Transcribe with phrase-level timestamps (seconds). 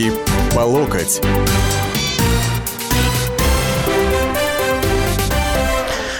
[0.00, 0.12] Руки
[0.54, 1.20] по локоть.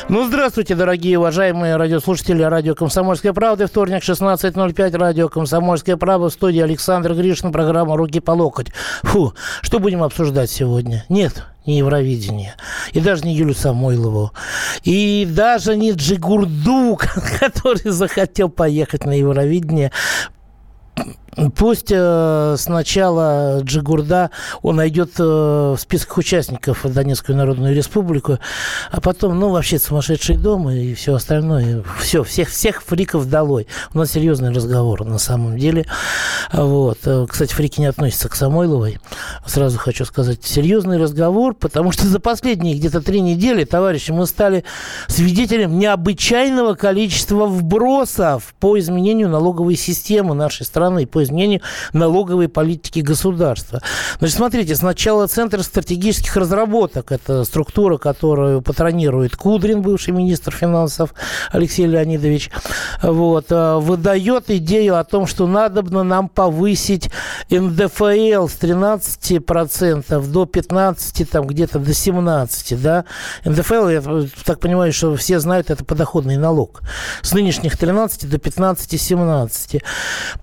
[0.09, 3.69] Ну, здравствуйте, дорогие уважаемые радиослушатели радио «Комсомольская правда».
[3.69, 6.29] Вторник, 16.05, радио «Комсомольская правда».
[6.29, 8.73] В студии Александр Гришин, программа «Руки по локоть».
[9.03, 11.07] Фу, что будем обсуждать сегодня?
[11.09, 12.57] Нет, не Евровидение,
[12.93, 14.33] и даже не Юлю Самойлову,
[14.83, 16.99] и даже не Джигурду,
[17.41, 19.93] который захотел поехать на Евровидение
[21.57, 24.31] Пусть э, сначала Джигурда,
[24.63, 28.39] он найдет э, в списках участников Донецкую Народную Республику,
[28.91, 31.85] а потом, ну, вообще сумасшедший дом и все остальное.
[32.01, 33.69] Все, всех, всех фриков долой.
[33.95, 35.87] У нас серьезный разговор на самом деле.
[36.53, 36.99] Вот.
[37.29, 38.99] Кстати, фрики не относятся к Самойловой.
[39.47, 44.65] Сразу хочу сказать, серьезный разговор, потому что за последние где-то три недели, товарищи, мы стали
[45.07, 51.61] свидетелем необычайного количества вбросов по изменению налоговой системы нашей страны, по изменению
[51.93, 53.81] налоговой политики государства.
[54.19, 61.15] Значит, смотрите, сначала Центр стратегических разработок, это структура, которую патронирует Кудрин, бывший министр финансов
[61.51, 62.51] Алексей Леонидович,
[63.03, 67.11] вот, э, выдает идею о том, что надо бы нам повысить
[67.51, 73.05] НДФЛ с 13% до 15%, там где-то до 17%, да.
[73.45, 74.03] НДФЛ, я
[74.45, 76.83] так понимаю, что все знают, это подоходный налог.
[77.23, 79.83] С нынешних 13 до 15-17.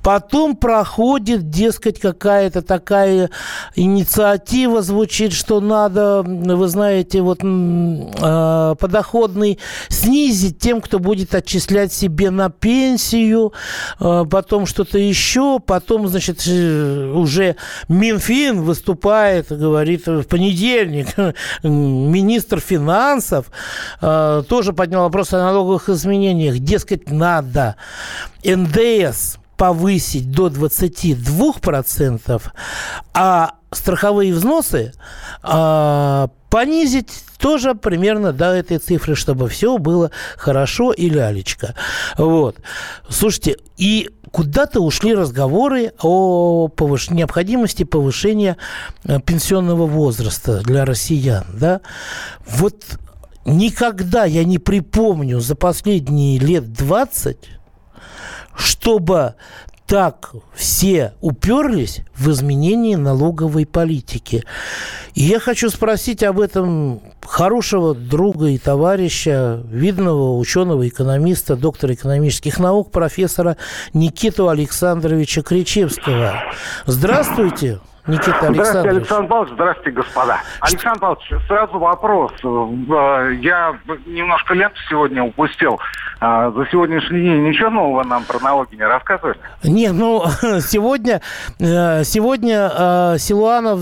[0.03, 3.29] Потом проходит, дескать, какая-то такая
[3.75, 12.31] инициатива звучит, что надо, вы знаете, вот э, подоходный снизить тем, кто будет отчислять себе
[12.31, 13.53] на пенсию,
[14.01, 17.55] э, потом что-то еще, потом, значит, э, уже
[17.87, 21.07] Минфин выступает, говорит, в понедельник.
[21.63, 23.45] Министр финансов
[24.01, 26.59] э, тоже поднял вопрос о налоговых изменениях.
[26.59, 27.77] Дескать, надо.
[28.43, 32.41] НДС повысить до 22%,
[33.13, 34.93] а страховые взносы
[35.41, 41.75] а, понизить тоже примерно до этой цифры, чтобы все было хорошо и лялечка.
[42.17, 42.57] Вот.
[43.09, 47.09] Слушайте, и куда-то ушли разговоры о повыш...
[47.09, 48.57] необходимости повышения
[49.03, 51.45] э, пенсионного возраста для россиян.
[51.53, 51.81] Да?
[52.47, 52.83] Вот
[53.45, 57.37] никогда я не припомню за последние лет 20
[58.57, 59.35] чтобы
[59.85, 64.43] так все уперлись в изменение налоговой политики.
[65.13, 72.91] И я хочу спросить об этом хорошего друга и товарища, видного ученого-экономиста, доктора экономических наук,
[72.91, 73.55] профессора
[73.93, 76.33] Никиту Александровича Кричевского.
[76.85, 77.79] Здравствуйте.
[78.07, 78.55] Никита Александрович.
[78.55, 79.53] Здравствуйте, Александр Павлович.
[79.53, 80.39] Здравствуйте, господа.
[80.61, 82.31] Александр Павлович, сразу вопрос.
[82.41, 83.75] Э, я
[84.05, 85.79] немножко ленту сегодня упустил.
[86.19, 89.37] А, за сегодняшний день ничего нового нам про налоги не рассказывали?
[89.63, 90.23] Не, ну,
[90.61, 91.21] сегодня,
[91.59, 93.79] э, сегодня э, Силуанов,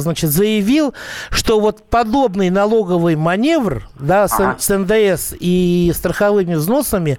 [0.00, 0.94] значит, заявил,
[1.30, 4.56] что вот подобный налоговый маневр, да, с, ага.
[4.58, 7.18] с НДС и страховыми взносами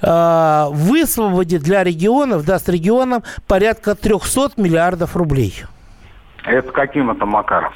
[0.00, 5.64] высвободит для регионов, даст регионам порядка 300 миллиардов рублей.
[6.44, 7.72] Это каким это макаром?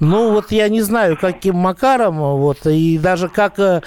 [0.00, 3.82] Ну, вот я не знаю, каким макаром, вот, и даже как, э,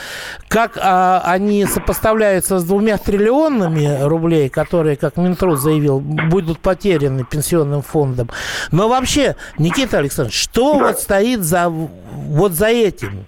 [0.48, 7.82] как а, они сопоставляются с двумя триллионами рублей, которые, как Минтруд заявил, будут потеряны пенсионным
[7.82, 8.30] фондом.
[8.72, 10.88] Но вообще, Никита Александрович, что да.
[10.88, 13.26] вот стоит за, вот за этим?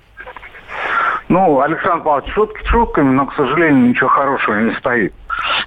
[1.30, 5.14] Ну, Александр Павлович, шутки шутками, но, к сожалению, ничего хорошего не стоит.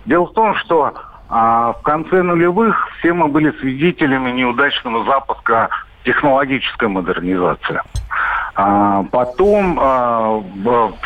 [0.05, 0.93] Дело в том, что
[1.29, 5.71] а в конце нулевых все мы были свидетелями неудачного запуска
[6.05, 7.81] технологической модернизации.
[8.57, 10.41] А потом а,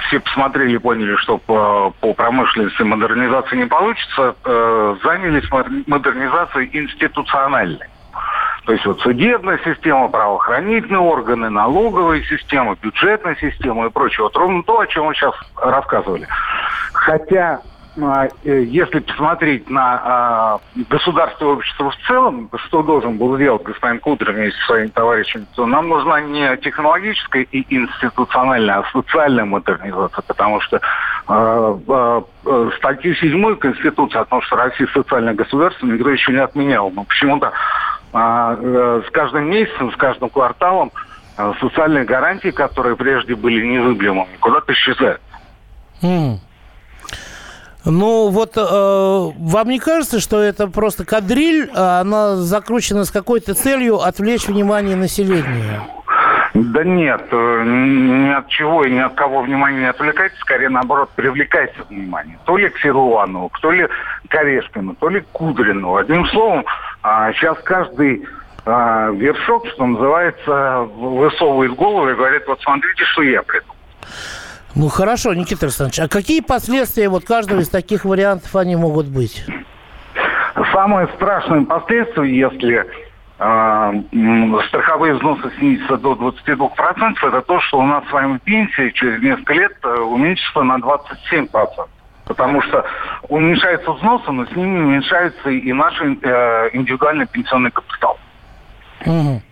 [0.06, 5.48] все посмотрели и поняли, что по, по промышленности модернизации не получится, а, занялись
[5.86, 7.86] модернизацией институциональной.
[8.66, 14.24] То есть вот судебная система, правоохранительные органы, налоговая система, бюджетная система и прочее.
[14.24, 16.28] Вот ровно то, о чем мы сейчас рассказывали.
[16.92, 17.62] Хотя
[18.44, 24.34] если посмотреть на а, государство и общество в целом, что должен был сделать господин Кудрин
[24.34, 30.60] вместе со своими товарищами, то нам нужна не технологическая и институциональная, а социальная модернизация, потому
[30.60, 30.80] что
[31.28, 36.90] э, э, статью 7 Конституции о том, что Россия социальное государство, никто еще не отменял.
[36.90, 37.52] Но почему-то
[38.12, 40.92] э, с каждым месяцем, с каждым кварталом
[41.36, 45.20] э, социальные гарантии, которые прежде были незыблемыми, куда-то исчезают.
[46.02, 46.38] Mm.
[47.84, 53.54] Ну, вот э, вам не кажется, что это просто кадриль, а она закручена с какой-то
[53.54, 55.82] целью отвлечь внимание населения?
[56.54, 61.10] Да нет, э, ни от чего и ни от кого внимание не отвлекайте, скорее наоборот
[61.14, 62.38] привлекайте внимание.
[62.46, 63.86] То ли к Силуанову, то ли
[64.28, 65.96] к Орешкину, то ли к Кудрину.
[65.96, 66.64] Одним словом,
[67.02, 68.26] сейчас а, каждый
[68.66, 73.76] э, вершок, что называется, высовывает голову и говорит, вот смотрите, что я придумал.
[74.78, 79.44] Ну хорошо, Никита Александрович, а какие последствия вот каждого из таких вариантов они могут быть?
[80.72, 82.86] Самое страшное последствие, если
[83.40, 89.20] э, страховые взносы снизятся до 22%, это то, что у нас с вами пенсия через
[89.20, 91.48] несколько лет э, уменьшится на 27%.
[92.26, 92.84] Потому что
[93.28, 98.16] уменьшаются взносы, но с ними уменьшается и наш э, индивидуальный пенсионный капитал.
[99.04, 99.42] Угу.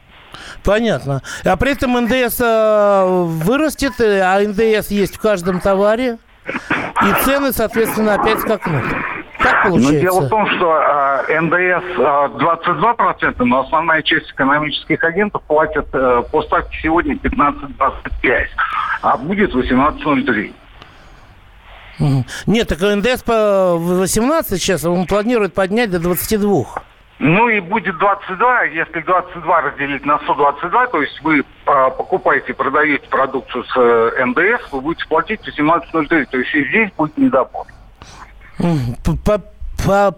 [0.67, 1.23] Понятно.
[1.45, 7.53] А при этом НДС э, вырастет, э, а ндс есть в каждом товаре, и цены,
[7.53, 8.83] соответственно, опять скакнут.
[9.39, 9.93] Как получается?
[9.93, 15.87] Но дело в том, что э, НДС э, 22%, но основная часть экономических агентов платят
[15.93, 18.47] э, по ставке сегодня 15-25,
[19.03, 20.53] а будет 18,03.
[22.47, 26.65] Нет, так НДС по 18 сейчас, он планирует поднять до 22.
[27.19, 33.09] Ну и будет 22, если 22 разделить на 122, то есть вы а, покупаете, продаете
[33.09, 37.67] продукцию с э, НДС, вы будете платить 18,03, то есть и здесь будет недобор.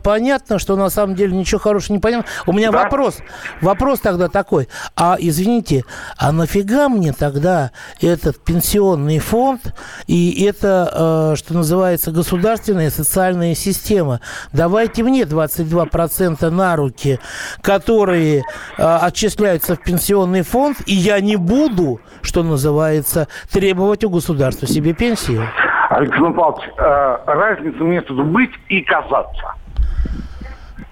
[0.03, 2.31] Понятно, что на самом деле ничего хорошего не понятно.
[2.47, 2.85] У меня да?
[2.85, 3.19] вопрос.
[3.61, 4.69] Вопрос тогда такой.
[4.97, 5.85] А извините,
[6.17, 7.71] а нафига мне тогда
[8.01, 9.75] этот пенсионный фонд
[10.07, 14.21] и это, э, что называется, государственная социальная система?
[14.53, 17.19] Давайте мне 22% на руки,
[17.61, 24.67] которые э, отчисляются в пенсионный фонд, и я не буду, что называется, требовать у государства
[24.67, 25.49] себе пенсию.
[25.89, 29.55] Александр Павлович, э, разница между быть и казаться.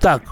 [0.01, 0.23] Так,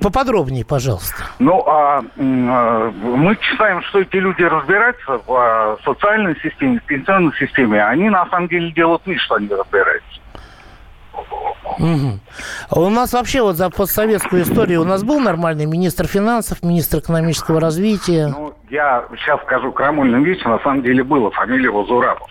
[0.00, 1.22] поподробнее, пожалуйста.
[1.38, 7.32] Ну, а, а мы считаем, что эти люди разбираются в а, социальной системе, в пенсионной
[7.38, 7.84] системе.
[7.84, 10.20] Они на самом деле делают вид, что они разбираются.
[11.78, 12.18] Угу.
[12.72, 17.60] У нас вообще вот за постсоветскую историю у нас был нормальный министр финансов, министр экономического
[17.60, 18.28] развития.
[18.28, 22.28] Ну, я сейчас скажу крамольную вещь, на самом деле было, фамилия его Зурабов.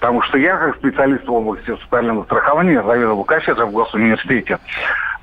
[0.00, 4.58] Потому что я, как специалист в области социального страхования, заведовал кафедрой в Госуниверситете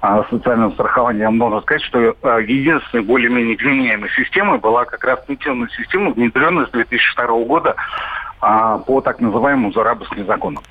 [0.02, 5.70] а, социального страхования, можно сказать, что а, единственной более-менее вменяемой системой была как раз пенсионная
[5.78, 7.76] система, внедренная с 2002 года
[8.40, 10.64] а, по так называемому Зурабовским законам.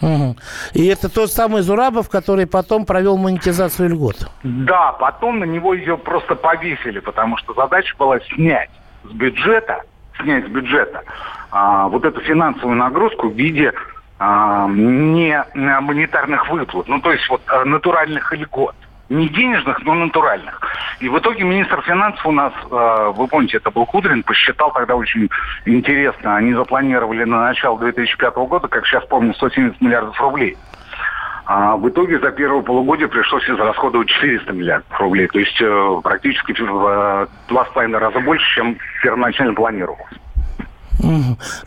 [0.00, 0.36] Угу.
[0.74, 4.28] И это тот самый Зурабов, который потом провел монетизацию льгот.
[4.42, 8.70] Да, потом на него ее просто повесили, потому что задача была снять
[9.04, 9.82] с бюджета,
[10.20, 11.02] снять с бюджета
[11.50, 13.72] а, вот эту финансовую нагрузку в виде
[14.18, 18.74] а, не монетарных выплат, ну то есть вот а, натуральных льгот.
[19.08, 20.60] Не денежных, но натуральных.
[21.00, 24.96] И в итоге министр финансов у нас, э, вы помните, это был Кудрин, посчитал тогда
[24.96, 25.30] очень
[25.64, 26.36] интересно.
[26.36, 30.58] Они запланировали на начало 2005 года, как сейчас помню, 170 миллиардов рублей.
[31.46, 35.28] А в итоге за первое полугодие пришлось израсходовать 400 миллиардов рублей.
[35.28, 40.12] То есть э, практически в два с половиной раза больше, чем первоначально планировалось.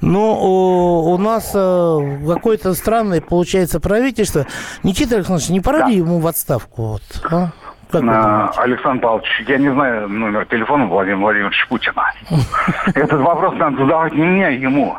[0.01, 4.45] Ну, у, нас э, какое-то странное получается правительство.
[4.83, 5.87] Никита Александрович, не пора да.
[5.87, 6.83] ли ему в отставку?
[6.83, 7.01] Вот,
[7.31, 7.51] а?
[7.91, 12.13] Как Александр Павлович, я не знаю номер телефона Владимира Владимировича Путина.
[12.95, 14.95] Этот вопрос надо задавать не мне, а ему.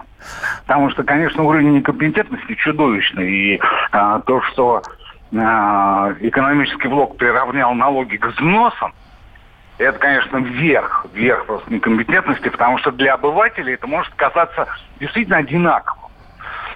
[0.67, 3.31] Потому что, конечно, уровень некомпетентности чудовищный.
[3.31, 3.61] И
[3.93, 4.83] а, то, что
[5.35, 8.93] а, экономический блок приравнял налоги к взносам,
[9.83, 14.67] это, конечно, вверх, вверх просто некомпетентности, потому что для обывателей это может казаться
[15.01, 16.11] действительно одинаковым.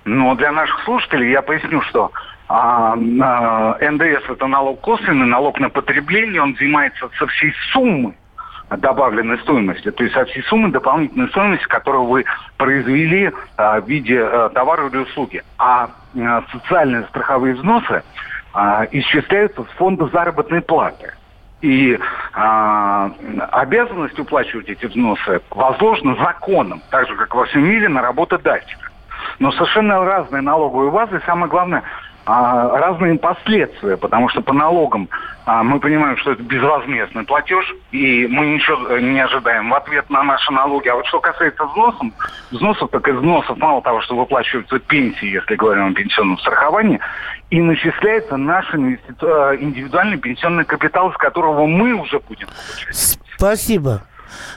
[0.04, 2.12] Но для наших слушателей я поясню, что
[2.48, 8.14] а, а, НДС это налог косвенный, налог на потребление, он взимается со всей суммы
[8.70, 12.24] добавленной стоимости, то есть со всей суммы дополнительной стоимости, которую вы
[12.56, 15.42] произвели а, в виде а, товара или услуги.
[15.58, 18.02] А, а социальные страховые взносы
[18.52, 21.12] а, исчисляются с фонда заработной платы.
[21.62, 21.98] И
[22.34, 23.10] а,
[23.52, 28.90] обязанность уплачивать эти взносы возложена законом, так же, как во всем мире, на работодателя.
[29.38, 31.82] Но совершенно разные налоговые базы, и самое главное,
[32.26, 35.08] а, разные последствия, потому что по налогам
[35.44, 40.24] а, мы понимаем, что это безвозмездный платеж, и мы ничего не ожидаем в ответ на
[40.24, 40.88] наши налоги.
[40.88, 42.08] А вот что касается взносов,
[42.50, 46.98] взносов, так взносов мало того, что выплачиваются пенсии, если говорим о пенсионном страховании,
[47.50, 48.76] и начисляется наш э,
[49.60, 53.18] индивидуальный пенсионный капитал, с которого мы уже будем получать.
[53.36, 54.02] Спасибо.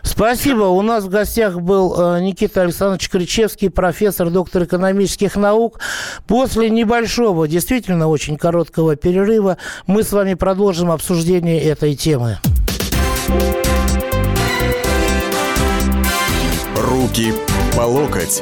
[0.03, 0.63] Спасибо.
[0.63, 5.79] У нас в гостях был э, Никита Александрович Кричевский, профессор, доктор экономических наук.
[6.27, 9.57] После небольшого, действительно очень короткого перерыва
[9.87, 12.37] мы с вами продолжим обсуждение этой темы.
[16.75, 17.33] Руки
[17.75, 18.41] по локоть.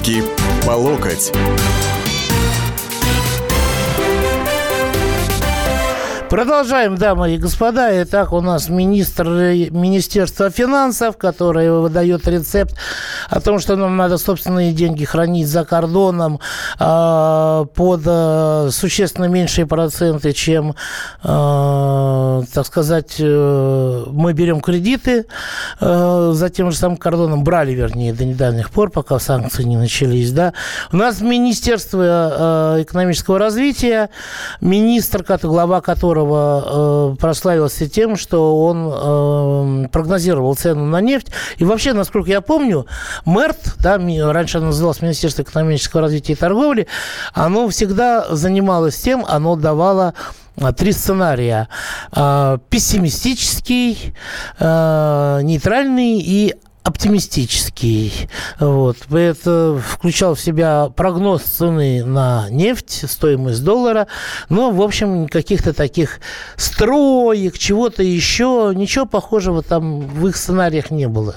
[0.00, 0.22] Руки
[0.64, 1.30] по локоть.
[6.30, 7.90] Продолжаем, дамы и господа.
[8.04, 9.26] Итак, у нас министр
[9.72, 12.76] Министерства финансов, который выдает рецепт
[13.28, 16.38] о том, что нам надо собственные деньги хранить за кордоном
[16.78, 20.76] э, под э, существенно меньшие проценты, чем,
[21.24, 25.26] э, так сказать, э, мы берем кредиты
[25.80, 27.42] э, за тем же самым кордоном.
[27.42, 30.30] Брали, вернее, до недавних пор, пока санкции не начались.
[30.30, 30.52] Да?
[30.92, 34.10] У нас Министерство э, экономического развития,
[34.60, 41.28] министр, глава которого которого э, прославился тем, что он э, прогнозировал цену на нефть.
[41.58, 42.86] И вообще, насколько я помню,
[43.24, 43.98] МЭРТ, да,
[44.32, 46.86] раньше оно называлось Министерство экономического развития и торговли,
[47.32, 50.14] оно всегда занималось тем, оно давало
[50.56, 51.68] э, три сценария.
[52.14, 54.14] Э, пессимистический,
[54.58, 58.28] э, нейтральный и оптимистический.
[58.58, 58.96] Вот.
[59.10, 64.06] Это включал в себя прогноз цены на нефть, стоимость доллара.
[64.48, 66.20] Но, в общем, каких-то таких
[66.56, 71.36] строек, чего-то еще, ничего похожего там в их сценариях не было.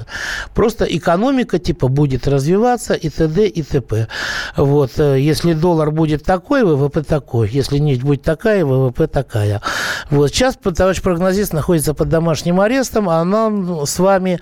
[0.53, 3.47] Просто экономика типа будет развиваться и т.д.
[3.47, 4.07] и т.п.
[4.55, 4.97] Вот.
[4.97, 7.49] Если доллар будет такой, ВВП такой.
[7.49, 9.61] Если нефть будет такая, ВВП такая.
[10.09, 10.29] Вот.
[10.29, 14.39] Сейчас товарищ прогнозист находится под домашним арестом, а нам с вами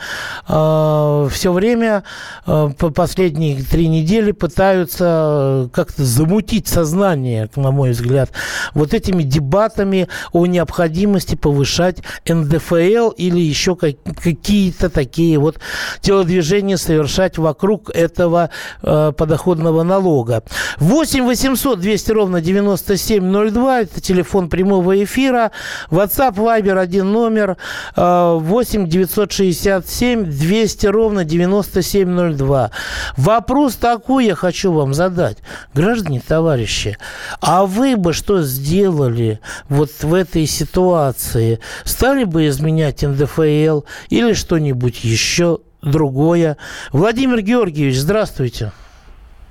[0.47, 0.90] э,
[1.31, 2.03] все время,
[2.45, 8.31] э, по последние три недели пытаются как-то замутить сознание, на мой взгляд,
[8.73, 15.59] вот этими дебатами о необходимости повышать НДФЛ или еще какие-то такие вот
[16.01, 18.49] телодвижения совершать вокруг этого
[18.81, 20.43] э, подоходного налога.
[20.79, 25.51] 8 800 200 ровно 9702, это телефон прямого эфира,
[25.89, 27.57] WhatsApp, Viber, один номер,
[27.95, 32.71] 8 967 200 200 ровно 9702.
[33.17, 35.37] Вопрос такой я хочу вам задать.
[35.73, 36.97] Граждане, товарищи,
[37.41, 41.59] а вы бы что сделали вот в этой ситуации?
[41.83, 46.57] Стали бы изменять НДФЛ или что-нибудь еще другое?
[46.91, 48.71] Владимир Георгиевич, здравствуйте.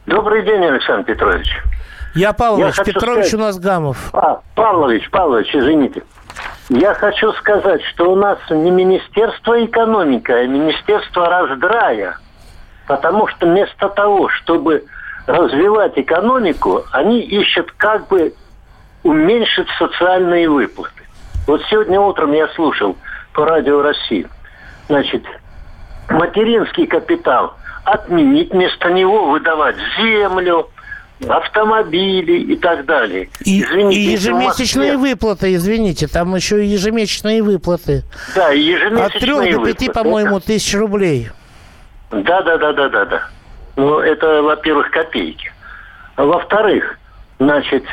[0.06, 1.48] Добрый день, Александр Петрович.
[2.14, 3.34] Я Павлович, Я Петрович сказать...
[3.34, 4.10] у нас Гамов.
[4.12, 6.02] А, Павлович, Павлович, извините.
[6.70, 12.16] Я хочу сказать, что у нас не Министерство экономики, а Министерство раздрая.
[12.86, 14.84] Потому что вместо того, чтобы
[15.26, 18.34] развивать экономику, они ищут как бы
[19.02, 21.02] уменьшить социальные выплаты.
[21.48, 22.96] Вот сегодня утром я слушал
[23.32, 24.28] по радио России.
[24.86, 25.24] Значит,
[26.08, 30.68] материнский капитал отменить, вместо него выдавать землю,
[31.28, 33.28] автомобили и так далее.
[33.44, 38.04] И, извините, и ежемесячные выплаты, извините, там еще и ежемесячные выплаты.
[38.34, 40.46] Да, и ежемесячные От трех до пяти, по-моему, это...
[40.46, 41.28] тысяч рублей.
[42.10, 43.28] Да, да, да, да, да, да.
[43.76, 45.52] Ну, это, во-первых, копейки.
[46.16, 46.98] А во-вторых,
[47.38, 47.84] значит,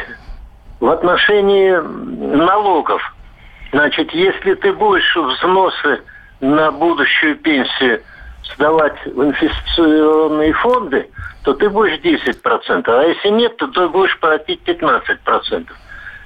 [0.80, 1.76] в отношении
[2.36, 3.02] налогов,
[3.72, 6.02] значит, если ты будешь взносы
[6.40, 8.02] на будущую пенсию
[8.56, 11.10] сдавать в инвестиционные фонды,
[11.44, 12.84] то ты будешь 10%.
[12.88, 15.68] А если нет, то ты будешь платить 15%.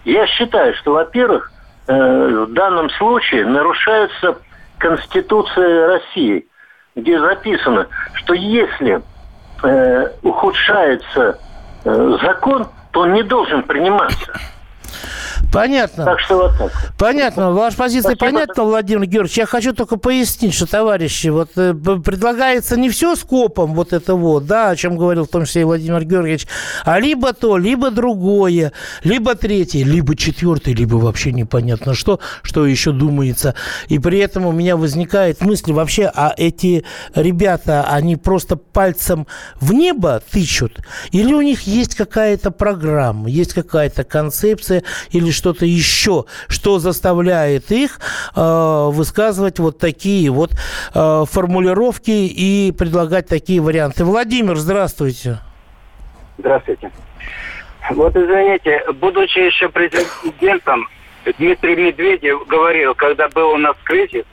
[0.05, 1.51] Я считаю, что, во-первых,
[1.87, 4.37] э, в данном случае нарушается
[4.79, 6.47] Конституция России,
[6.95, 9.01] где записано, что если
[9.63, 11.39] э, ухудшается
[11.85, 14.33] э, закон, то он не должен приниматься.
[15.51, 16.05] Понятно.
[16.05, 16.71] Так что вот так.
[16.97, 17.51] Понятно.
[17.51, 18.37] Ваша позиция Спасибо.
[18.37, 19.37] понятна, Владимир Георгиевич.
[19.37, 24.45] Я хочу только пояснить, что, товарищи, вот э, предлагается не все скопом вот это вот,
[24.45, 26.47] да, о чем говорил в том числе и Владимир Георгиевич,
[26.85, 28.71] а либо то, либо другое,
[29.03, 33.55] либо третье, либо четвертое, либо вообще непонятно что, что еще думается.
[33.87, 39.27] И при этом у меня возникает мысль вообще, а эти ребята, они просто пальцем
[39.59, 40.79] в небо тычут?
[41.11, 47.99] Или у них есть какая-то программа, есть какая-то концепция, или что-то еще, что заставляет их
[48.35, 50.51] э, высказывать вот такие вот
[50.93, 54.05] э, формулировки и предлагать такие варианты.
[54.05, 55.39] Владимир, здравствуйте.
[56.37, 56.91] Здравствуйте.
[57.89, 60.87] Вот извините, будучи еще президентом,
[61.39, 64.25] Дмитрий Медведев говорил, когда был у нас кризис,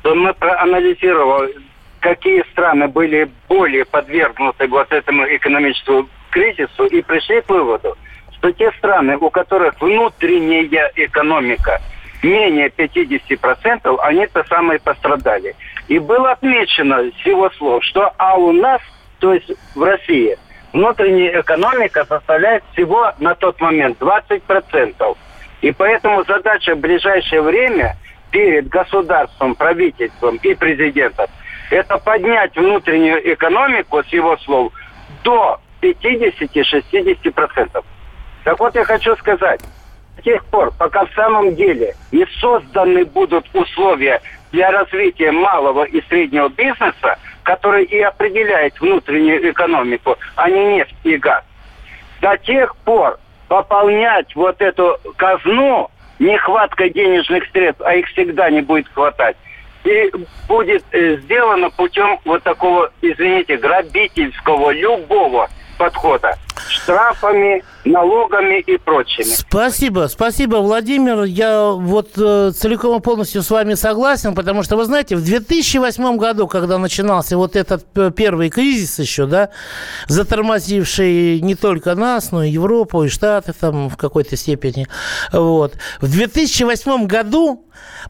[0.00, 1.56] что мы проанализировали
[2.00, 7.96] какие страны были более подвергнуты вот этому экономическому кризису и пришли к выводу,
[8.44, 11.80] что те страны, у которых внутренняя экономика
[12.22, 15.56] менее 50%, они-то самые пострадали.
[15.88, 18.82] И было отмечено с его слов, что а у нас,
[19.18, 20.36] то есть в России,
[20.74, 25.16] внутренняя экономика составляет всего на тот момент 20%.
[25.62, 27.96] И поэтому задача в ближайшее время
[28.30, 31.28] перед государством, правительством и президентом
[31.70, 34.70] это поднять внутреннюю экономику, с его слов,
[35.22, 37.84] до 50-60%.
[38.44, 39.60] Так вот я хочу сказать,
[40.16, 44.20] до тех пор, пока в самом деле не созданы будут условия
[44.52, 51.16] для развития малого и среднего бизнеса, который и определяет внутреннюю экономику, а не нефть и
[51.16, 51.42] газ,
[52.20, 58.88] до тех пор пополнять вот эту казну нехваткой денежных средств, а их всегда не будет
[58.92, 59.36] хватать,
[59.84, 60.10] и
[60.48, 69.24] будет э, сделано путем вот такого, извините, грабительского любого подхода штрафами, налогами и прочими.
[69.24, 71.24] Спасибо, спасибо, Владимир.
[71.24, 76.16] Я вот э, целиком и полностью с вами согласен, потому что, вы знаете, в 2008
[76.16, 79.50] году, когда начинался вот этот первый кризис еще, да,
[80.08, 84.86] затормозивший не только нас, но и Европу, и Штаты там в какой-то степени,
[85.32, 87.64] вот, в 2008 году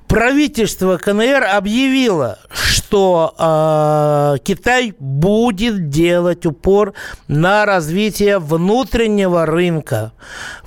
[0.08, 6.94] правительство КНР объявило, что э, Китай будет делать упор
[7.28, 9.63] на развитие внутреннего рынка.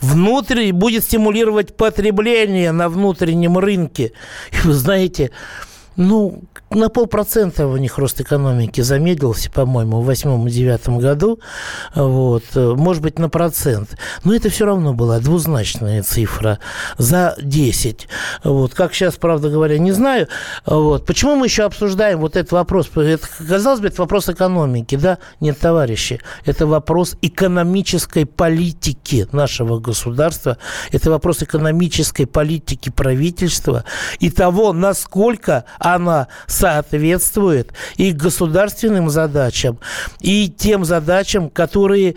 [0.02, 4.14] Внутрь, будет стимулировать потребление на внутреннем рынке.
[4.52, 5.32] И вы знаете,
[5.96, 11.40] ну, на полпроцента у них рост экономики замедлился, по-моему, в восьмом и девятом году.
[11.96, 12.44] Вот.
[12.56, 13.98] Может быть, на процент.
[14.24, 16.60] Но это все равно была двузначная цифра
[16.98, 18.08] за 10.
[18.44, 18.74] Вот.
[18.74, 20.28] Как сейчас, правда говоря, не знаю.
[20.66, 21.06] Вот.
[21.06, 22.90] Почему мы еще обсуждаем вот этот вопрос?
[22.96, 24.96] Это, казалось бы, это вопрос экономики.
[24.96, 25.20] Да?
[25.40, 26.20] Нет, товарищи.
[26.46, 30.58] Это вопрос экономической политики нашего государства.
[30.92, 33.86] Это вопрос экономической политики правительства
[34.20, 39.80] и того, насколько она соответствует и государственным задачам,
[40.22, 42.16] и тем задачам, которые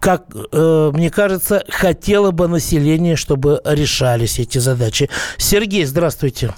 [0.00, 5.08] как э, мне кажется, хотело бы население, чтобы решались эти задачи.
[5.36, 6.52] Сергей, здравствуйте.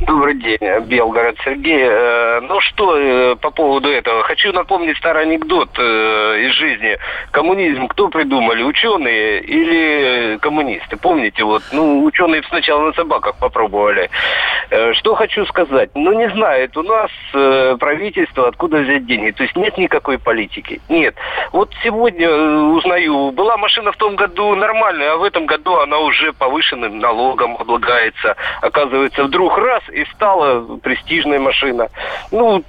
[0.00, 1.84] Добрый день, Белгород Сергей.
[1.86, 4.24] Э, ну что э, по поводу этого?
[4.24, 6.98] Хочу напомнить старый анекдот э, из жизни.
[7.30, 10.96] Коммунизм кто придумали, ученые или коммунисты?
[10.96, 14.10] Помните, вот, ну, ученые сначала на собаках попробовали.
[14.94, 15.90] Что хочу сказать?
[15.94, 17.10] Ну, не знаю, это у нас
[17.78, 19.30] правительство, откуда взять деньги.
[19.30, 20.80] То есть нет никакой политики.
[20.88, 21.14] Нет.
[21.52, 26.32] Вот сегодня узнаю, была машина в том году нормальная, а в этом году она уже
[26.32, 28.36] повышенным налогом облагается.
[28.60, 31.88] Оказывается, вдруг раз и стала престижная машина.
[32.30, 32.64] Ну,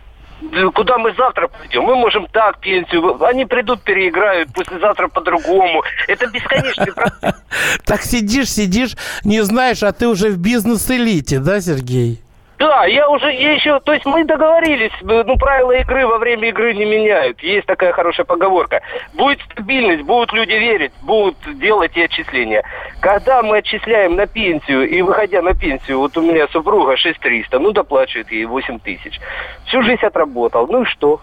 [0.74, 1.84] куда мы завтра пойдем?
[1.84, 3.24] Мы можем так пенсию.
[3.24, 5.84] Они придут, переиграют, послезавтра по-другому.
[6.08, 7.36] Это бесконечный процесс.
[7.86, 12.22] Так сидишь, сидишь, не знаешь, а ты уже в бизнес-элите, да, Сергей?
[12.58, 16.50] Да, я уже, я еще, то есть мы договорились, э, ну, правила игры во время
[16.50, 17.42] игры не меняют.
[17.42, 18.82] Есть такая хорошая поговорка.
[19.14, 22.64] Будет стабильность, будут люди верить, будут делать и отчисления.
[23.02, 27.72] Когда мы отчисляем на пенсию, и выходя на пенсию, вот у меня супруга 6300, ну,
[27.72, 29.20] доплачивает ей 8 тысяч.
[29.66, 31.20] Всю жизнь отработал, ну и что?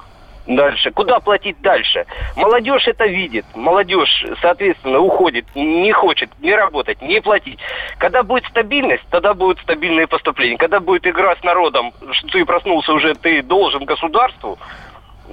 [0.46, 0.90] Дальше?
[0.90, 2.06] Куда платить дальше?
[2.36, 3.44] Молодежь это видит.
[3.54, 7.58] Молодежь, соответственно, уходит, не хочет не работать, не платить.
[7.98, 10.56] Когда будет стабильность, тогда будут стабильные поступления.
[10.56, 14.58] Когда будет игра с народом, что ты проснулся уже, ты должен государству,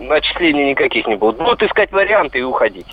[0.09, 1.37] отчислений никаких не будет.
[1.37, 2.87] Будут искать варианты и уходить.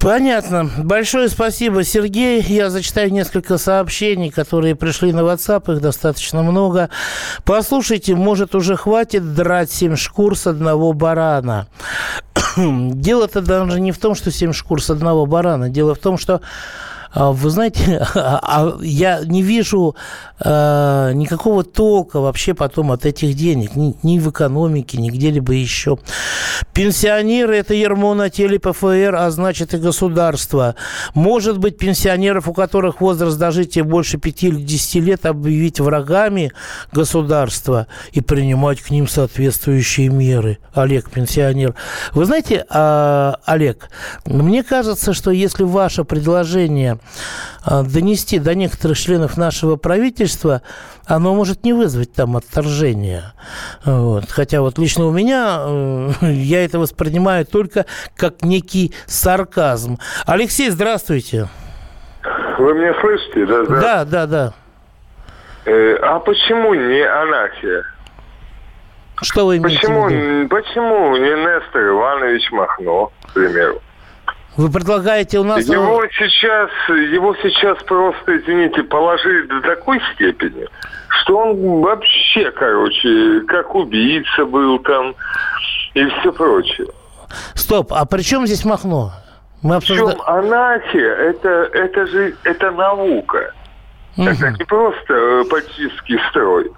[0.00, 0.70] Понятно.
[0.78, 2.40] Большое спасибо, Сергей.
[2.40, 5.74] Я зачитаю несколько сообщений, которые пришли на WhatsApp.
[5.74, 6.88] Их достаточно много.
[7.44, 11.66] Послушайте, может, уже хватит драть семь шкур с одного барана.
[12.56, 15.68] Дело-то даже не в том, что семь шкур с одного барана.
[15.68, 16.42] Дело в том, что
[17.12, 19.96] а, вы знаете, а, а я не вижу
[20.40, 23.76] э, никакого толка вообще потом от этих денег.
[23.76, 25.98] Ни, ни в экономике, ни где-либо еще.
[26.72, 30.74] Пенсионеры– это ермо на теле ПФР, а значит и государство.
[31.14, 36.52] Может быть, пенсионеров, у которых возраст дожития больше 5 или 10 лет, объявить врагами
[36.92, 40.58] государства и принимать к ним соответствующие меры.
[40.74, 41.74] Олег, пенсионер.
[42.12, 43.90] Вы знаете, э, Олег,
[44.24, 46.98] мне кажется, что если ваше предложение
[47.70, 50.27] а, донести до некоторых членов нашего правительства,
[51.06, 53.32] оно может не вызвать там отторжения.
[53.84, 54.30] Вот.
[54.30, 57.86] Хотя вот лично у меня э, я это воспринимаю только
[58.16, 59.98] как некий сарказм.
[60.26, 61.48] Алексей, здравствуйте.
[62.58, 63.46] Вы меня слышите?
[63.46, 64.26] Да, да, да.
[64.26, 64.54] да.
[65.64, 67.84] Э, а почему не анархия?
[69.22, 70.48] Что вы имеете Почему, в виду?
[70.48, 73.80] почему не Нестор Иванович Махно, к примеру?
[74.58, 75.64] Вы предлагаете у нас...
[75.68, 80.66] Его сейчас, его сейчас просто, извините, положили до такой степени,
[81.08, 85.14] что он вообще, короче, как убийца был там
[85.94, 86.88] и все прочее.
[87.54, 89.12] Стоп, а при чем здесь Махно?
[89.62, 90.22] Мы Причем обсуждаем...
[90.26, 93.54] анархия, это, это же, это наука.
[94.16, 96.68] Это не просто э, политический строй.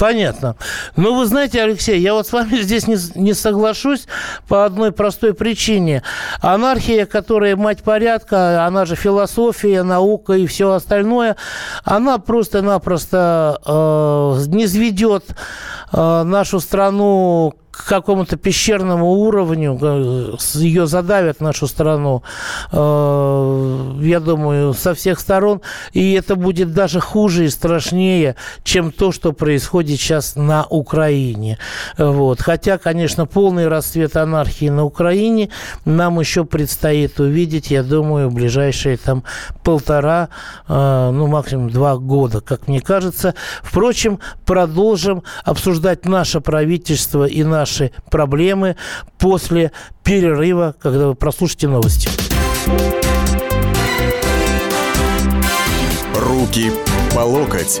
[0.00, 0.56] Понятно.
[0.96, 4.06] Но вы знаете, Алексей, я вот с вами здесь не, не соглашусь
[4.48, 6.02] по одной простой причине.
[6.40, 11.36] Анархия, которая мать порядка, она же философия, наука и все остальное,
[11.84, 15.26] она просто-напросто э, не сведет
[15.92, 22.22] э, нашу страну к какому-то пещерному уровню, э, ее задавят нашу страну,
[22.72, 25.60] э, я думаю, со всех сторон,
[25.92, 31.58] и это будет даже хуже и страшнее, чем то, что происходит сейчас на Украине.
[31.98, 32.40] Вот.
[32.40, 35.50] Хотя, конечно, полный расцвет анархии на Украине
[35.84, 39.24] нам еще предстоит увидеть, я думаю, в ближайшие там
[39.64, 40.28] полтора,
[40.68, 43.34] э, ну, максимум два года, как мне кажется.
[43.62, 48.76] Впрочем, продолжим обсуждать наше правительство и наши проблемы
[49.18, 52.08] после перерыва, когда вы прослушаете новости.
[56.14, 56.72] Руки
[57.14, 57.80] по локоть.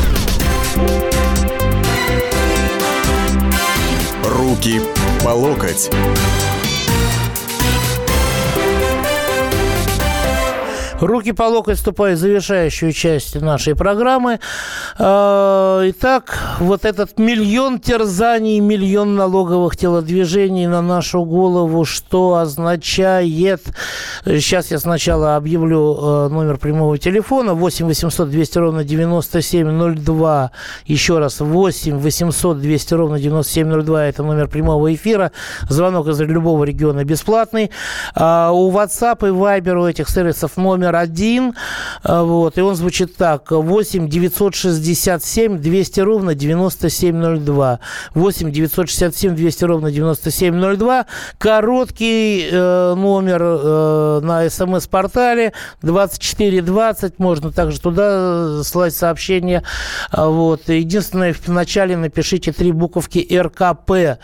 [4.61, 4.79] Руки
[5.23, 5.89] по локоть.
[11.01, 14.39] Руки по локоть вступают в завершающую часть нашей программы.
[14.99, 23.63] Э, Итак, вот этот миллион терзаний, миллион налоговых телодвижений на нашу голову, что означает...
[24.25, 30.51] Сейчас я сначала объявлю э, номер прямого телефона 8 800 200 ровно 9702.
[30.85, 34.05] Еще раз 8 800 200 ровно 9702.
[34.05, 35.31] Это номер прямого эфира.
[35.67, 37.71] Звонок из любого региона бесплатный.
[38.13, 41.53] А у WhatsApp и Viber у этих сервисов номер один.
[42.03, 43.51] А, Вот, и он звучит так.
[43.51, 47.79] 8 967 200 ровно 9702.
[48.13, 51.05] 8 967 200 ровно 9702.
[51.37, 57.19] Короткий э, номер э, на смс-портале 2420.
[57.19, 59.63] Можно также туда э, слать сообщения.
[60.11, 60.69] А, Вот.
[60.69, 64.19] Единственное, в начале напишите три буковки РКП.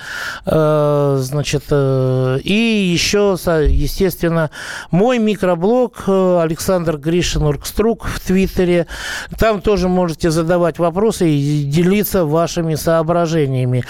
[0.45, 4.49] Э, Значит, э, и еще, естественно,
[4.91, 8.87] мой микроблог э, Александр Гришин Оргструк в Твиттере.
[9.37, 13.83] Там тоже можете задавать вопросы и делиться вашими соображениями.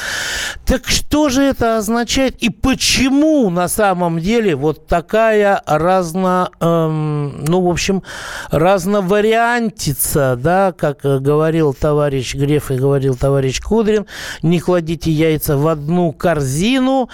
[0.65, 7.61] Так что же это означает и почему на самом деле вот такая разно, эм, ну,
[7.61, 8.03] в общем,
[8.51, 14.05] разновариантица, да, как говорил товарищ Греф и говорил товарищ Кудрин,
[14.41, 17.09] не кладите яйца в одну корзину,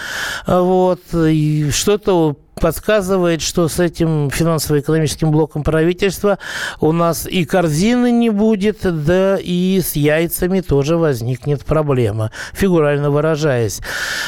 [0.48, 6.40] вот, и что-то подсказывает, что с этим финансово-экономическим блоком правительства
[6.80, 13.82] у нас и корзины не будет, да и с яйцами тоже возникнет проблема, фигурально выражаясь.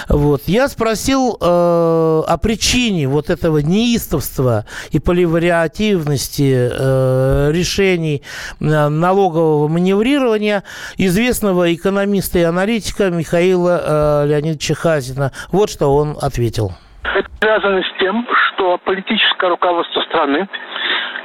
[0.10, 0.44] Вот.
[0.48, 8.22] Я спросил э, о причине вот этого неистовства и поливариативности э, решений
[8.60, 10.64] э, налогового маневрирования
[10.98, 15.32] известного экономиста и аналитика Михаила э, Леонидовича Хазина.
[15.52, 16.74] Вот что он ответил.
[17.14, 20.48] Это связано с тем, что политическое руководство страны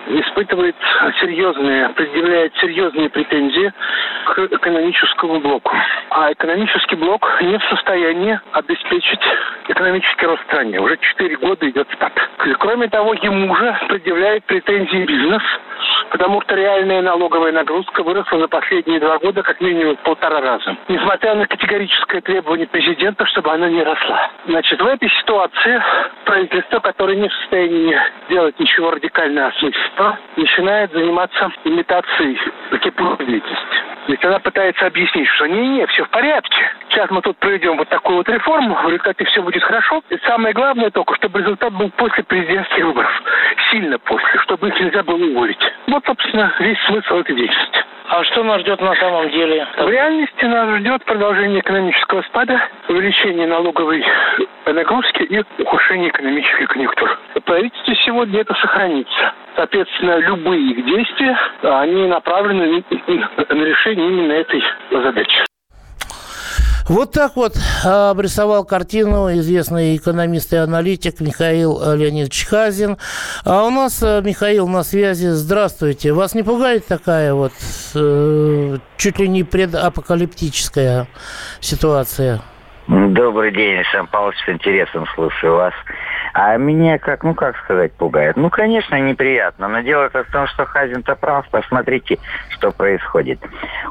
[0.09, 0.77] испытывает
[1.21, 3.73] серьезные, предъявляет серьезные претензии
[4.27, 5.75] к экономическому блоку.
[6.11, 9.21] А экономический блок не в состоянии обеспечить
[9.69, 10.81] экономический рост в стране.
[10.81, 12.13] Уже 4 года идет спад.
[12.59, 15.43] Кроме того, ему же предъявляет претензии бизнес,
[16.11, 20.77] потому что реальная налоговая нагрузка выросла за последние два года как минимум в полтора раза.
[20.89, 24.31] Несмотря на категорическое требование президента, чтобы она не росла.
[24.47, 25.83] Значит, в этой ситуации
[26.25, 32.39] правительство, которое не в состоянии делать ничего радикально осмысленного, начинает заниматься имитацией
[32.71, 33.91] закипучей деятельности.
[34.09, 36.73] Есть она пытается объяснить, что не-не, все в порядке.
[36.89, 40.03] Сейчас мы тут проведем вот такую вот реформу, в результате все будет хорошо.
[40.11, 43.23] И самое главное только, чтобы результат был после президентских выборов.
[43.71, 45.70] Сильно после, чтобы их нельзя было уволить.
[45.87, 47.85] Вот собственно, весь смысл этой деятельности.
[48.13, 49.65] А что нас ждет на самом деле?
[49.79, 54.05] В реальности нас ждет продолжение экономического спада, увеличение налоговой
[54.67, 57.17] нагрузки и ухудшение экономической конъюнктуры.
[57.45, 59.33] Правительство сегодня это сохранится.
[59.55, 62.83] Соответственно, любые их действия, они направлены
[63.37, 65.50] на решение именно этой задачи.
[66.91, 67.53] Вот так вот
[67.87, 72.97] а, обрисовал картину известный экономист и аналитик Михаил Леонидович Хазин.
[73.45, 75.29] А у нас э, Михаил на связи.
[75.29, 76.13] Здравствуйте.
[76.13, 77.53] Вас не пугает такая вот
[77.95, 81.07] э, чуть ли не предапокалиптическая
[81.61, 82.41] ситуация?
[82.89, 85.75] Добрый день, Александр Павлович, с интересом слушаю вас.
[86.33, 88.37] А меня как, ну как сказать, пугает?
[88.37, 91.49] Ну, конечно, неприятно, но дело в том, что Хазин-то прав.
[91.51, 92.19] Посмотрите,
[92.51, 93.41] что происходит.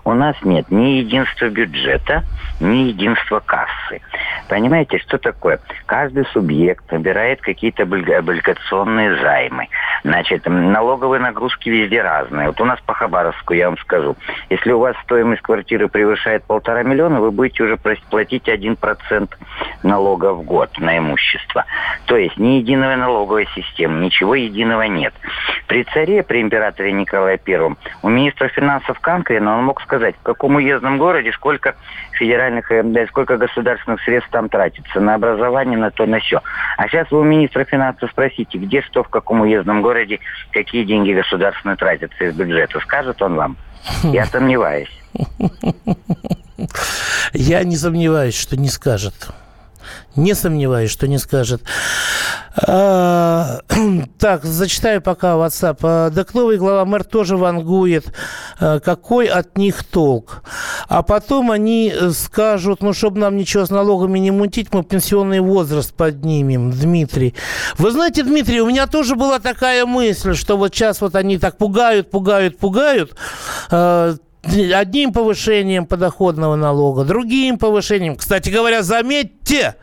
[0.03, 2.23] У нас нет ни единства бюджета,
[2.59, 4.01] ни единства кассы.
[4.47, 5.59] Понимаете, что такое?
[5.85, 9.67] Каждый субъект набирает какие-то облигационные займы.
[10.03, 12.47] Значит, налоговые нагрузки везде разные.
[12.47, 14.15] Вот у нас по Хабаровску, я вам скажу,
[14.49, 19.29] если у вас стоимость квартиры превышает полтора миллиона, вы будете уже платить 1%
[19.83, 21.65] налога в год на имущество.
[22.05, 25.13] То есть ни единой налоговой системы, ничего единого нет.
[25.67, 30.55] При царе, при императоре Николае Первом, у министра финансов Канкрина он мог сказать, в каком
[30.55, 31.75] уездном городе сколько
[32.13, 36.41] федеральных, э, да, сколько государственных средств там тратится на образование, на то, на все.
[36.77, 40.19] А сейчас вы у министра финансов спросите, где что, в каком уездном городе,
[40.51, 42.79] какие деньги государственные тратятся из бюджета.
[42.81, 43.57] Скажет он вам?
[44.03, 44.91] Я сомневаюсь.
[47.33, 49.13] Я не сомневаюсь, что не скажет.
[50.15, 51.61] Не сомневаюсь, что не скажет.
[52.67, 53.61] А,
[54.19, 55.77] так, зачитаю пока WhatsApp.
[55.83, 58.13] А, так новый глава мэр тоже вангует.
[58.59, 60.43] А, какой от них толк?
[60.87, 65.93] А потом они скажут, ну, чтобы нам ничего с налогами не мутить, мы пенсионный возраст
[65.93, 67.35] поднимем, Дмитрий.
[67.77, 71.57] Вы знаете, Дмитрий, у меня тоже была такая мысль, что вот сейчас вот они так
[71.57, 73.13] пугают, пугают, пугают
[74.43, 78.15] одним повышением подоходного налога, другим повышением.
[78.15, 79.75] Кстати говоря, заметьте,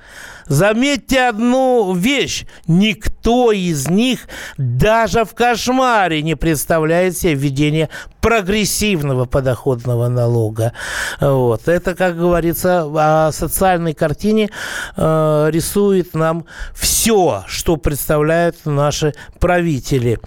[0.46, 2.46] Заметьте одну вещь.
[2.66, 7.88] Никто из них даже в кошмаре не представляет себе введение
[8.26, 10.72] прогрессивного подоходного налога.
[11.20, 11.68] Вот.
[11.68, 14.50] Это, как говорится, о социальной картине
[14.96, 20.18] э, рисует нам все, что представляют наши правители.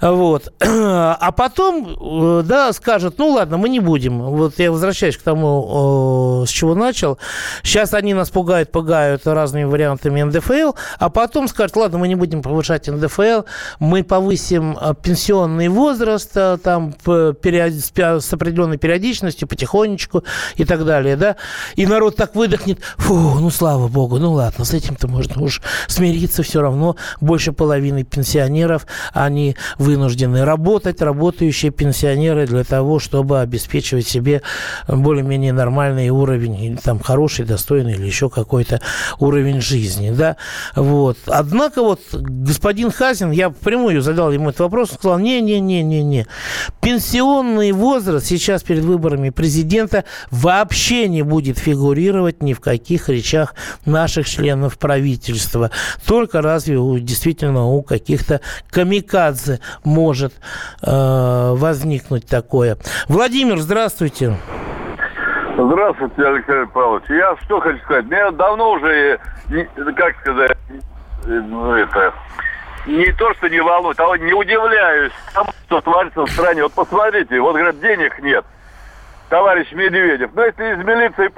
[0.00, 0.50] Вот.
[0.60, 4.22] А потом, э, да, скажут, ну ладно, мы не будем.
[4.22, 7.18] Вот я возвращаюсь к тому, э, с чего начал.
[7.62, 12.42] Сейчас они нас пугают, пугают разными вариантами НДФЛ, а потом скажут, ладно, мы не будем
[12.42, 13.42] повышать НДФЛ,
[13.78, 20.24] мы повысим э, пенсионный возраст, э, там, с определенной периодичностью, потихонечку
[20.56, 21.36] и так далее, да,
[21.76, 26.42] и народ так выдохнет, фу, ну, слава богу, ну, ладно, с этим-то можно уж смириться
[26.42, 34.42] все равно, больше половины пенсионеров, они вынуждены работать, работающие пенсионеры для того, чтобы обеспечивать себе
[34.88, 38.80] более-менее нормальный уровень, там, хороший, достойный или еще какой-то
[39.18, 40.36] уровень жизни, да,
[40.74, 41.18] вот.
[41.26, 46.26] Однако вот господин Хазин, я впрямую задал ему этот вопрос, он сказал, не-не-не-не-не,
[46.80, 53.54] пенсион пенсионный возраст сейчас перед выборами президента вообще не будет фигурировать ни в каких речах
[53.84, 55.70] наших членов правительства.
[56.06, 60.34] Только разве у, действительно у каких-то камикадзе может
[60.82, 62.78] э, возникнуть такое.
[63.08, 64.36] Владимир, здравствуйте.
[65.54, 67.04] Здравствуйте, Алексей Павлович.
[67.10, 68.06] Я что хочу сказать.
[68.06, 69.20] Меня давно уже,
[69.96, 70.56] как сказать,
[71.26, 72.14] ну, это,
[72.86, 76.62] не то, что не волнует, а не удивляюсь тому, что творится в стране.
[76.62, 78.44] Вот посмотрите, вот, говорят, денег нет.
[79.28, 80.30] Товарищ Медведев.
[80.34, 81.30] Ну, если из милиции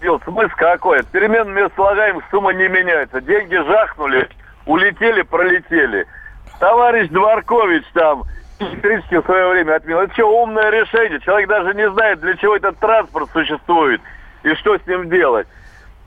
[0.00, 1.02] делать, смысл какой?
[1.04, 3.22] Перемен слагаемых сумма не меняется.
[3.22, 4.28] Деньги жахнули,
[4.66, 6.06] улетели, пролетели.
[6.60, 8.24] Товарищ Дворкович там
[8.70, 10.00] электричество в свое время отменил.
[10.00, 11.20] Это что, умное решение?
[11.20, 14.00] Человек даже не знает, для чего этот транспорт существует
[14.42, 15.46] и что с ним делать.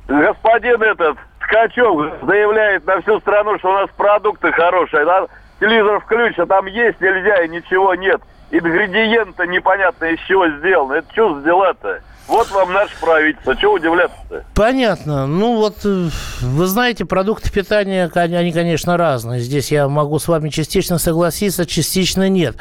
[0.07, 5.05] Господин этот, Ткачев заявляет на всю страну, что у нас продукты хорошие.
[5.05, 5.27] Да?
[5.59, 8.21] Телевизор включ, а там есть нельзя и ничего нет.
[8.51, 10.95] Ингредиенты непонятно из чего сделаны.
[10.95, 12.01] Это что за дела-то?
[12.27, 13.55] Вот вам наше правительство.
[13.55, 14.43] Чего удивляться-то?
[14.55, 15.27] Понятно.
[15.27, 16.09] Ну вот, э,
[16.41, 19.39] вы знаете, продукты питания, они, конечно, разные.
[19.39, 22.55] Здесь я могу с вами частично согласиться, частично нет.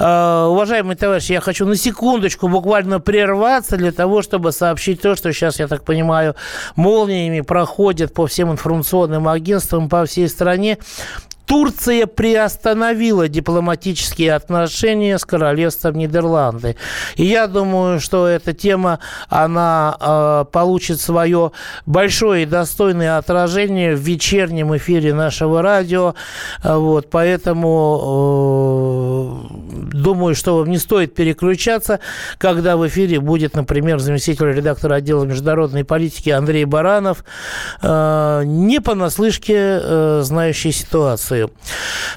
[0.00, 5.32] Uh, уважаемые товарищи, я хочу на секундочку буквально прерваться для того, чтобы сообщить то, что
[5.32, 6.34] сейчас, я так понимаю,
[6.74, 10.78] молниями проходит по всем информационным агентствам по всей стране.
[11.46, 16.76] Турция приостановила дипломатические отношения с королевством Нидерланды.
[17.16, 21.52] И я думаю, что эта тема, она э, получит свое
[21.86, 26.14] большое и достойное отражение в вечернем эфире нашего радио.
[26.62, 27.54] Вот, поэтому
[29.92, 32.00] думаю, что вам не стоит переключаться,
[32.38, 37.24] когда в эфире будет, например, заместитель редактора отдела международной политики Андрей Баранов,
[37.82, 41.33] э, не понаслышке э, знающий ситуацию.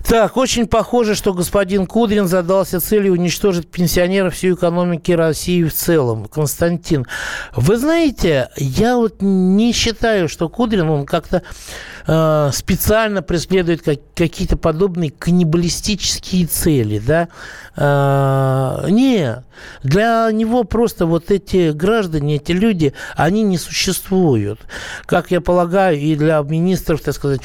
[0.08, 6.26] Так, очень похоже, что господин Кудрин задался целью уничтожить пенсионеров всю экономики России в целом.
[6.26, 7.06] Константин,
[7.56, 11.44] вы знаете, я вот не считаю, что Кудрин, он как-то
[12.08, 17.28] э, специально преследует как, какие-то подобные каннибалистические цели, да?
[17.76, 19.44] Э, не,
[19.84, 24.60] для него просто вот эти граждане, эти люди, они не существуют.
[25.06, 27.42] Как я полагаю, и для министров, так сказать,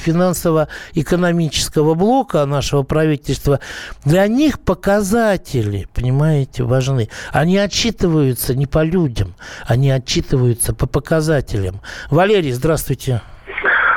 [1.62, 3.60] финансово-экономического блока нашего правительства,
[4.04, 7.08] для них показатели, понимаете, важны.
[7.32, 9.34] Они отчитываются не по людям,
[9.66, 11.76] они отчитываются по показателям.
[12.10, 13.20] Валерий, здравствуйте.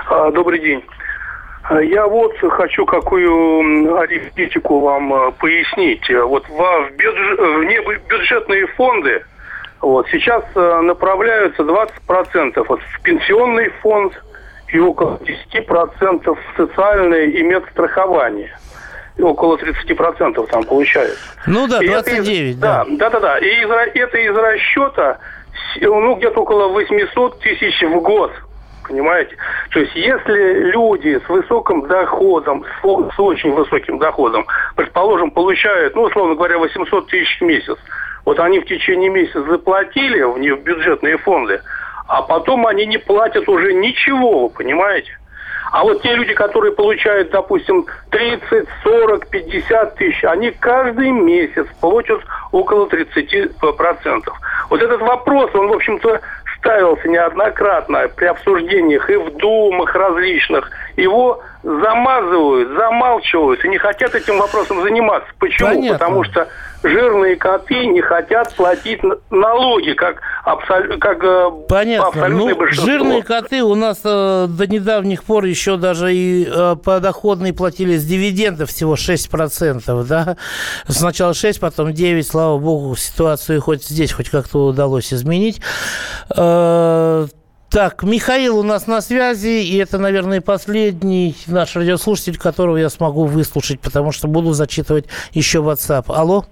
[0.10, 0.84] А, добрый день.
[1.64, 6.10] А, Я вот хочу какую арифметику вам а, пояснить.
[6.10, 9.24] Вот в бюджет, бюджетные фонды
[9.82, 14.14] вот, сейчас направляются 20% вот, в пенсионный фонд
[14.76, 15.18] и около
[15.54, 18.58] 10% в социальное и медстрахование.
[19.16, 21.18] И около 30% там получается.
[21.48, 22.86] Ну да, И 29, это из, да.
[22.90, 23.38] Да, да, да.
[23.40, 25.20] И из, это из расчета
[25.80, 28.34] ну, где-то около 800 тысяч в год.
[28.86, 29.38] Понимаете?
[29.72, 36.04] То есть, если люди с высоким доходом, с, с очень высоким доходом, предположим, получают, ну,
[36.04, 37.78] условно говоря, 800 тысяч в месяц,
[38.26, 41.62] вот они в течение месяца заплатили в, в бюджетные фонды,
[42.08, 45.12] а потом они не платят уже ничего, понимаете?
[45.72, 52.22] А вот те люди, которые получают, допустим, 30, 40, 50 тысяч, они каждый месяц получат
[52.52, 53.52] около 30%.
[54.70, 56.22] Вот этот вопрос, он, в общем-то,
[56.58, 60.70] ставился неоднократно при обсуждениях и в думах различных.
[60.98, 65.30] Его замазывают, замалчивают и не хотят этим вопросом заниматься.
[65.40, 65.70] Почему?
[65.70, 65.98] Понятно.
[65.98, 66.48] Потому что
[66.84, 70.98] жирные коты не хотят платить налоги, как, абсол...
[71.00, 72.08] как э, Понятно.
[72.08, 72.86] абсолютное Ну, большинство.
[72.92, 78.06] жирные коты у нас э, до недавних пор еще даже и э, подоходные платили с
[78.06, 80.38] дивидендов всего 6%, да?
[80.88, 85.62] Сначала 6, потом 9, слава богу, ситуацию хоть здесь хоть как-то удалось изменить.
[86.36, 87.26] Э,
[87.76, 93.26] так, Михаил у нас на связи, и это, наверное, последний наш радиослушатель, которого я смогу
[93.26, 96.06] выслушать, потому что буду зачитывать еще WhatsApp.
[96.08, 96.46] Алло?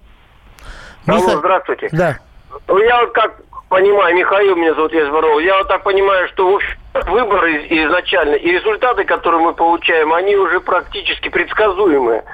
[1.07, 1.87] Алло, Миха- здравствуйте.
[1.93, 2.19] Да.
[2.67, 3.37] Я вот как
[3.69, 6.59] понимаю, Михаил меня зовут, я из Воронова, я вот так понимаю, что
[6.93, 12.25] выборы изначально и результаты, которые мы получаем, они уже практически предсказуемые.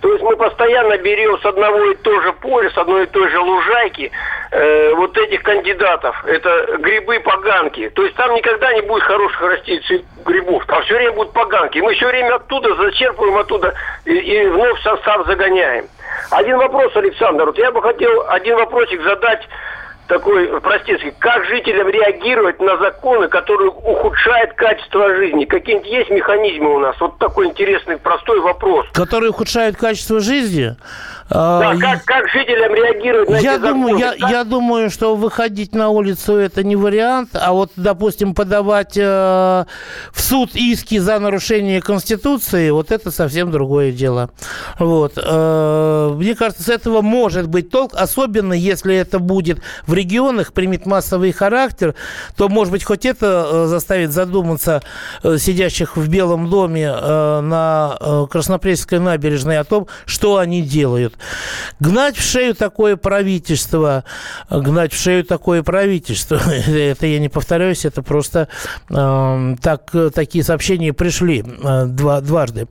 [0.00, 3.28] То есть мы постоянно берем с одного и того же поля, с одной и той
[3.30, 4.12] же лужайки
[4.52, 6.24] э, вот этих кандидатов.
[6.24, 7.88] Это грибы-поганки.
[7.90, 10.64] То есть там никогда не будет хороших цвет- грибов.
[10.66, 11.78] Там все время будут поганки.
[11.80, 15.86] Мы все время оттуда зачерпываем оттуда и, и вновь состав загоняем.
[16.30, 17.46] Один вопрос, Александр.
[17.46, 19.48] Вот я бы хотел один вопросик задать
[20.08, 21.12] такой простецкий.
[21.18, 25.44] Как жителям реагировать на законы, которые ухудшают качество жизни?
[25.44, 26.96] Какие-нибудь есть механизмы у нас?
[27.00, 28.86] Вот такой интересный, простой вопрос.
[28.92, 30.76] Которые ухудшают качество жизни?
[31.30, 34.16] Да, А, как, как жителям реагировать на Я эти думаю, законы?
[34.18, 39.02] я, я думаю, что выходить на улицу это не вариант, а вот, допустим, подавать э,
[40.12, 44.30] в суд иски за нарушение Конституции, вот это совсем другое дело.
[44.78, 45.14] Вот.
[45.16, 50.86] Э, мне кажется, с этого может быть толк, особенно если это будет в регионах, примет
[50.86, 51.94] массовый характер,
[52.36, 54.82] то, может быть, хоть это э, заставит задуматься
[55.22, 61.17] э, сидящих в Белом доме э, на э, Краснопресненской набережной о том, что они делают.
[61.80, 64.04] Гнать в шею такое правительство,
[64.50, 68.48] гнать в шею такое правительство, это я не повторяюсь, это просто
[68.90, 72.66] э, так, такие сообщения пришли э, два, дважды.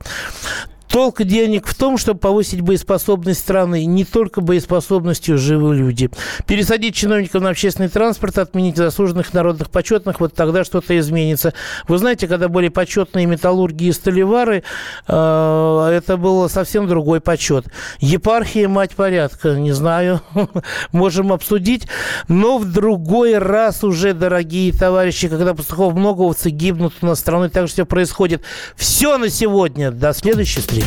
[0.88, 6.10] Толк денег в том, чтобы повысить боеспособность страны, не только боеспособностью живы люди.
[6.46, 11.52] Пересадить чиновников на общественный транспорт, отменить заслуженных народных почетных, вот тогда что-то изменится.
[11.88, 14.62] Вы знаете, когда были почетные металлурги и столевары,
[15.06, 17.66] э, это был совсем другой почет.
[17.98, 20.22] Епархия, мать порядка, не знаю,
[20.92, 21.86] можем обсудить,
[22.28, 27.66] но в другой раз уже, дорогие товарищи, когда пастухов многовцы гибнут у нас страной, так
[27.66, 28.42] же все происходит.
[28.76, 29.90] Все на сегодня.
[29.90, 30.77] До следующей встречи.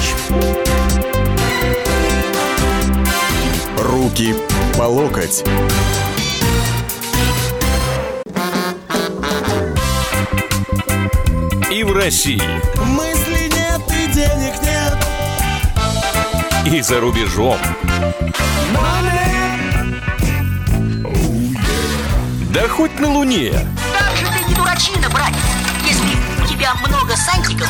[3.78, 4.34] Руки
[4.78, 5.44] по локоть.
[11.72, 12.42] И в России,
[12.86, 14.98] Мысли нет и денег нет.
[16.66, 17.58] и за рубежом.
[22.54, 23.54] Да хоть на Луне.
[23.98, 25.38] Как же ты не дурачина, братец,
[25.86, 27.70] если у тебя много сантиков,